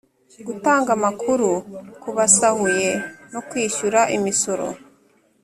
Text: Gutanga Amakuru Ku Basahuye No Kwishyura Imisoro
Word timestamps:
Gutanga 0.45 0.89
Amakuru 0.97 1.49
Ku 2.01 2.09
Basahuye 2.17 2.89
No 3.31 3.39
Kwishyura 3.47 3.99
Imisoro 4.17 4.67